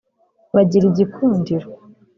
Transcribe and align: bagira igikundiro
bagira 0.53 0.85
igikundiro 0.87 1.67